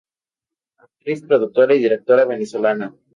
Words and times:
Actriz, 0.77 1.21
productora 1.21 1.75
y 1.75 1.79
directora 1.83 2.25
venezolana. 2.25 2.95